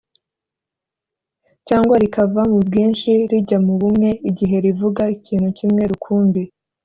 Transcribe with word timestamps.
cyangwa 1.67 1.95
rikava 2.03 2.41
mu 2.51 2.59
bwinshi 2.67 3.09
rijya 3.31 3.57
mu 3.65 3.73
bumwe 3.81 4.09
igihe 4.29 4.55
rivuga 4.65 5.03
ikintu 5.17 5.49
kimwe 5.57 5.81
rukumbi. 5.91 6.43